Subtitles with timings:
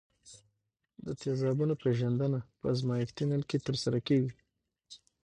[1.05, 4.33] د تیزابونو پیژندنه په ازمیښتي نل کې ترسره کیږي.